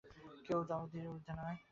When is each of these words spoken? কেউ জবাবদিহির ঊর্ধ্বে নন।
কেউ 0.45 0.59
জবাবদিহির 0.61 1.11
ঊর্ধ্বে 1.11 1.33
নন। 1.37 1.55